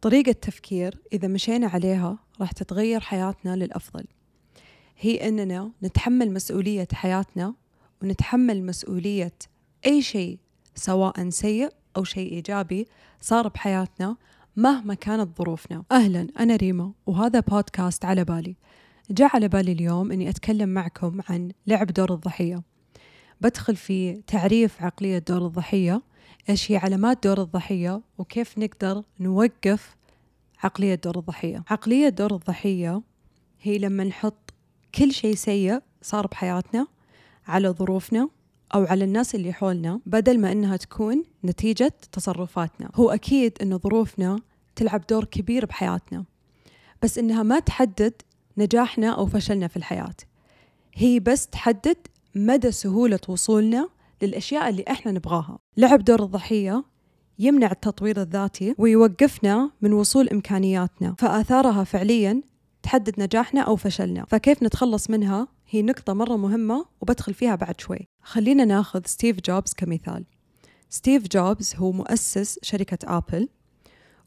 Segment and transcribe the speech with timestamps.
[0.00, 4.04] طريقة تفكير إذا مشينا عليها راح تتغير حياتنا للأفضل.
[4.98, 7.54] هي أننا نتحمل مسؤولية حياتنا
[8.02, 9.32] ونتحمل مسؤولية
[9.86, 10.38] أي شيء
[10.74, 12.86] سواء سيء أو شيء إيجابي
[13.20, 14.16] صار بحياتنا
[14.56, 15.84] مهما كانت ظروفنا.
[15.92, 18.56] أهلا أنا ريما وهذا بودكاست على بالي.
[19.10, 22.62] جاء على بالي اليوم أني أتكلم معكم عن لعب دور الضحية.
[23.40, 26.02] بدخل في تعريف عقلية دور الضحية
[26.48, 29.96] إيش هي علامات دور الضحية وكيف نقدر نوقف
[30.62, 33.02] عقلية دور الضحية؟ عقلية دور الضحية
[33.62, 34.54] هي لما نحط
[34.94, 36.86] كل شيء سيء صار بحياتنا
[37.46, 38.28] على ظروفنا
[38.74, 42.90] أو على الناس اللي حولنا بدل ما إنها تكون نتيجة تصرفاتنا.
[42.94, 44.38] هو أكيد إن ظروفنا
[44.76, 46.24] تلعب دور كبير بحياتنا
[47.02, 48.12] بس إنها ما تحدد
[48.58, 50.14] نجاحنا أو فشلنا في الحياة.
[50.94, 51.96] هي بس تحدد
[52.34, 53.88] مدى سهولة وصولنا
[54.22, 55.58] للأشياء اللي إحنا نبغاها.
[55.76, 56.84] لعب دور الضحية
[57.38, 62.42] يمنع التطوير الذاتي ويوقفنا من وصول إمكانياتنا فآثارها فعليا
[62.82, 64.24] تحدد نجاحنا أو فشلنا.
[64.24, 68.08] فكيف نتخلص منها؟ هي نقطة مرة مهمة وبدخل فيها بعد شوي.
[68.22, 70.24] خلينا ناخذ ستيف جوبز كمثال.
[70.88, 73.48] ستيف جوبز هو مؤسس شركة آبل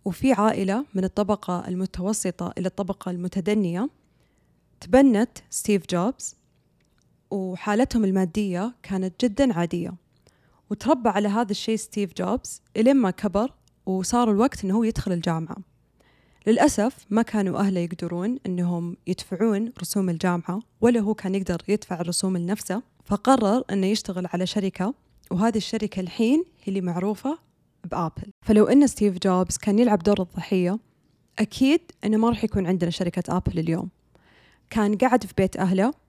[0.05, 3.89] وفي عائلة من الطبقة المتوسطة إلى الطبقة المتدنية
[4.81, 6.35] تبنت ستيف جوبز.
[7.33, 9.93] وحالتهم المادية كانت جدا عادية.
[10.69, 13.53] وتربى على هذا الشيء ستيف جوبز إلين ما كبر
[13.85, 15.55] وصار الوقت إنه هو يدخل الجامعة.
[16.47, 22.37] للأسف ما كانوا أهله يقدرون إنهم يدفعون رسوم الجامعة ولا هو كان يقدر يدفع الرسوم
[22.37, 22.81] لنفسه.
[23.05, 24.93] فقرر إنه يشتغل على شركة
[25.31, 27.37] وهذه الشركة الحين هي اللي معروفة
[27.91, 28.31] بآبل.
[28.41, 30.79] فلو إن ستيف جوبز كان يلعب دور الضحية
[31.39, 33.89] أكيد إنه ما راح يكون عندنا شركة آبل اليوم.
[34.69, 36.02] كان قاعد في بيت أهله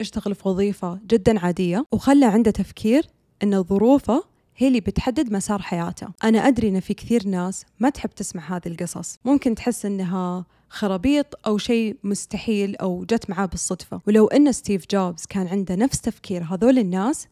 [0.00, 3.06] اشتغل في وظيفة جدا عادية وخلى عنده تفكير
[3.42, 4.24] أن ظروفه
[4.56, 6.08] هي اللي بتحدد مسار حياته.
[6.24, 9.18] أنا أدري أن في كثير ناس ما تحب تسمع هذه القصص.
[9.24, 14.00] ممكن تحس أنها خرابيط أو شيء مستحيل أو جت معاه بالصدفة.
[14.06, 17.28] ولو أن ستيف جوبز كان عنده نفس تفكير هذول الناس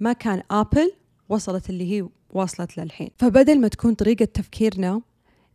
[0.00, 0.92] ما كان آبل
[1.28, 3.10] وصلت اللي هي واصلت للحين.
[3.16, 5.00] فبدل ما تكون طريقة تفكيرنا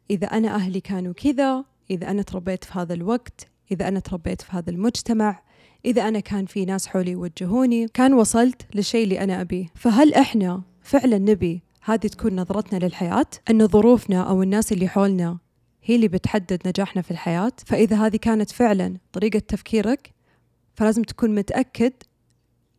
[0.10, 4.52] إذا أنا أهلي كانوا كذا إذا أنا تربيت في هذا الوقت إذا أنا تربيت في
[4.52, 5.42] هذا المجتمع
[5.86, 9.66] إذا أنا كان في ناس حولي يوجهوني كان وصلت للشيء اللي أنا أبيه.
[9.76, 15.38] فهل إحنا فعلا نبي هذه تكون نظرتنا للحياة؟ أن ظروفنا أو الناس اللي حولنا
[15.84, 20.14] هي اللي بتحدد نجاحنا في الحياة؟ فإذا هذه كانت فعلا طريقة تفكيرك
[20.76, 21.94] فلازم تكون متأكد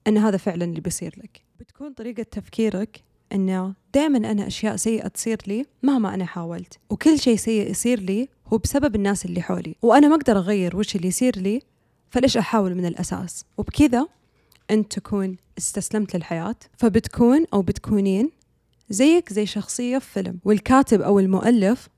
[0.07, 1.43] أن هذا فعلا اللي بيصير لك.
[1.61, 3.03] بتكون طريقة تفكيرك
[3.33, 8.29] أن دائما أنا أشياء سيئة تصير لي مهما أنا حاولت وكل شيء سيء يصير لي
[8.47, 9.75] هو بسبب الناس اللي حولي.
[9.83, 11.63] وأنا ما أقدر أغير وش اللي يصير لي
[12.15, 14.07] فليش أحاول من الأساس؟ وبكذا
[14.71, 18.31] أنت تكون استسلمت للحياة فبتكون أو بتكونين
[18.91, 21.89] زيك زي شخصية في فيلم والكاتب أو المؤلف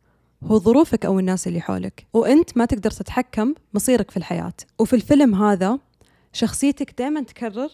[0.44, 4.52] هو ظروفك أو الناس اللي حولك وأنت ما تقدر تتحكم مصيرك في الحياة.
[4.78, 5.78] وفي الفيلم هذا
[6.32, 7.68] شخصيتك دائما تكرر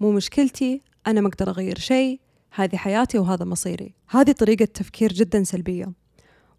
[0.00, 2.20] مو مشكلتي أنا ما أقدر أغير شيء
[2.54, 3.94] هذه حياتي وهذا مصيري.
[4.08, 5.92] هذه طريقة تفكير جدا سلبية.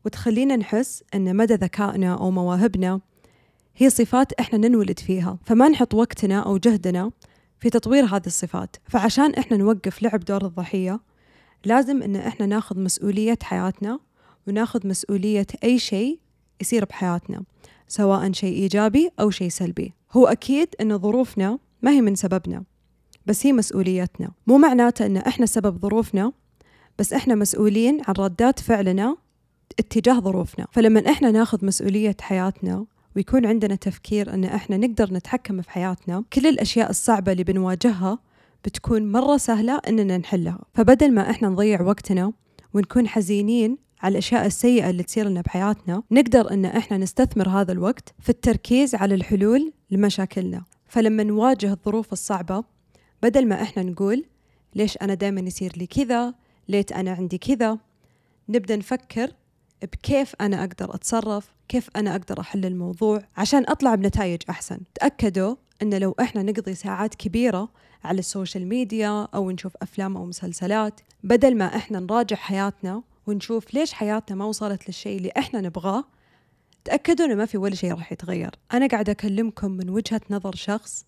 [0.06, 3.02] وتخلينا نحس أن مدى ذكائنا أو مواهبنا
[3.76, 7.12] هي صفات إحنا ننولد فيها فما نحط وقتنا أو جهدنا
[7.60, 8.76] في تطوير هذه الصفات.
[8.90, 11.00] فعشان إحنا نوقف لعب دور الضحية
[11.66, 14.00] لازم إن إحنا ناخذ مسؤولية حياتنا
[14.48, 16.20] وناخذ مسؤولية أي شيء
[16.62, 17.44] يصير بحياتنا
[17.88, 19.94] سواء شيء إيجابي أو شيء سلبي.
[20.12, 22.64] هو أكيد إن ظروفنا ما هي من سببنا
[23.26, 24.32] بس هي مسؤوليتنا.
[24.48, 26.32] مو معناته إن إحنا سبب ظروفنا
[27.00, 29.18] بس إحنا مسؤولين عن ردات فعلنا
[29.80, 30.68] اتجاه ظروفنا.
[30.72, 32.86] فلما إحنا ناخذ مسؤولية حياتنا
[33.16, 36.24] ويكون عندنا تفكير أن إحنا نقدر نتحكم في حياتنا.
[36.34, 38.20] كل الأشياء الصعبة اللي بنواجهها
[38.66, 40.60] بتكون مرة سهلة إننا نحلها.
[40.74, 42.34] فبدل ما إحنا نضيع وقتنا
[42.74, 48.14] ونكون حزينين على الأشياء السيئة اللي تصير لنا بحياتنا نقدر إن إحنا نستثمر هذا الوقت
[48.20, 50.64] في التركيز على الحلول لمشاكلنا.
[50.88, 52.64] فلما نواجه الظروف الصعبة
[53.24, 54.26] بدل ما إحنا نقول
[54.76, 56.34] ليش أنا دائما يصير لي كذا
[56.70, 57.78] ليت أنا عندي كذا
[58.50, 59.32] نبدأ نفكر
[59.84, 64.80] بكيف أنا أقدر أتصرف كيف أنا أقدر أحل الموضوع عشان أطلع بنتائج أحسن.
[64.96, 67.70] تأكدوا أن لو إحنا نقضي ساعات كبيرة
[68.04, 73.74] على ال social media أو نشوف أفلام أو مسلسلات بدل ما إحنا نراجع حياتنا ونشوف
[73.74, 76.04] ليش حياتنا ما وصلت للشيء اللي إحنا نبغاه
[76.84, 78.52] تأكدوا أنه ما في ولا شيء راح يتغير.
[78.74, 81.06] أنا قاعدة أكلمكم من وجهة نظر شخص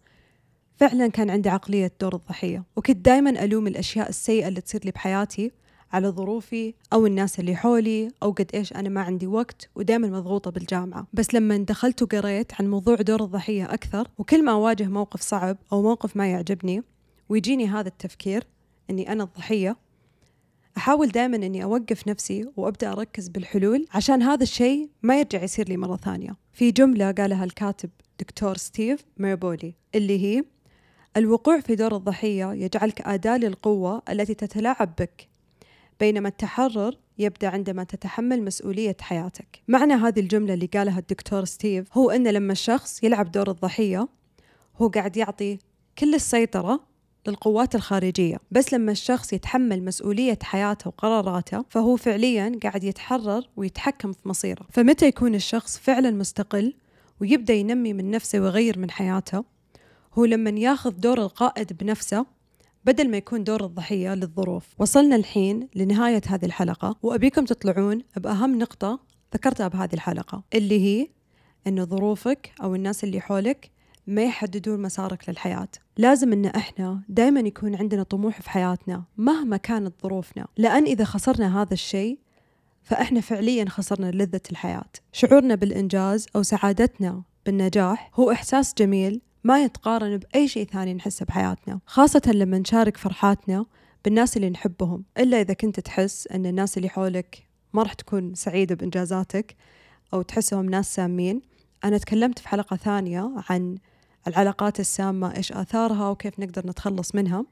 [0.78, 5.52] فعلا كان عندي عقلية دور الضحية وكنت دايما ألوم الأشياء السيئة اللي تصير لي بحياتي
[5.94, 10.52] على ظروفي أو الناس اللي حولي أو قد إيش أنا ما عندي وقت ودائما مضغوطة
[10.52, 11.08] بالجامعة.
[11.14, 15.82] بس لما دخلت وقريت عن موضوع دور الضحية أكثر وكل ما أواجه موقف صعب أو
[15.82, 16.84] موقف ما يعجبني
[17.30, 18.44] ويجيني هذا التفكير
[18.90, 19.78] أني أنا الضحية
[20.78, 25.78] أحاول دائما أني أوقف نفسي وأبدأ أركز بالحلول عشان هذا الشيء ما يرجع يصير لي
[25.78, 26.36] مرة ثانية.
[26.54, 30.44] في جملة قالها الكاتب دكتور ستيف ميربولي اللي هي
[31.18, 35.33] الوقوع في دور الضحية يجعلك أداة للقوة التي تتلاعب بك
[36.04, 39.62] بينما التحرر يبدأ عندما تتحمل مسؤولية حياتك.
[39.68, 44.08] معنى هذه الجملة اللي قالها الدكتور ستيف هو أن لما الشخص يلعب دور الضحية
[44.82, 45.58] هو قاعد يعطي
[45.98, 46.80] كل السيطرة
[47.28, 48.38] للقوات الخارجية.
[48.52, 54.66] بس لما الشخص يتحمل مسؤولية حياته وقراراته فهو فعليا قاعد يتحرر ويتحكم في مصيره.
[54.72, 56.74] فمتى يكون الشخص فعلا مستقل
[57.22, 59.44] ويبدأ ينمي من نفسه ويغير من حياته؟
[60.14, 62.26] هو لما ياخذ دور القائد بنفسه
[62.86, 64.68] بدل ما يكون دور الضحية للظروف.
[64.80, 69.00] وصلنا الحين لنهاية هذه الحلقة وأبيكم تطلعون بأهم نقطة
[69.34, 71.08] ذكرتها بهذه الحلقة اللي هي
[71.68, 73.72] أن ظروفك أو الناس اللي حولك
[74.08, 75.68] ما يحددون مسارك للحياة.
[75.98, 80.48] لازم أن إحنا دائما يكون عندنا طموح في حياتنا مهما كانت ظروفنا.
[80.58, 82.20] لأن إذا خسرنا هذا الشيء
[82.84, 84.90] فإحنا فعليا خسرنا لذة الحياة.
[85.12, 91.80] شعورنا بالإنجاز أو سعادتنا بالنجاح هو إحساس جميل ما يتقارن بأي شيء ثاني نحسه بحياتنا
[91.86, 93.66] خاصة لما نشارك فرحاتنا
[94.06, 95.04] بالناس اللي نحبهم.
[95.18, 99.56] إلا إذا كنت تحس أن الناس اللي حولك ما راح تكون سعيدة بإنجازاتك
[100.14, 101.42] أو تحسهم ناس سامين.
[101.84, 103.78] أنا تكلمت في حلقة ثانية عن
[104.28, 107.46] العلاقات السامة إيش آثارها وكيف نقدر نتخلص منها.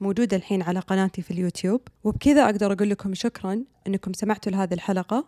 [0.00, 1.80] موجودة الحين على قناتي في اليوتيوب.
[2.04, 5.24] وبكذا أقدر أقول لكم شكرا أنكم سمعتوا لهذه الحلقة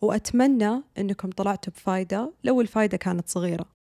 [0.00, 3.79] وأتمنى أنكم طلعتوا بفايدة لو الفايدة كانت صغيرة.